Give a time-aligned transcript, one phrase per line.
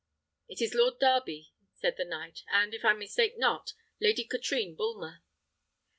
[0.47, 5.21] "It is Lord Darby," said the knight, "and, if I mistake not, Lady Katrine Bulmer."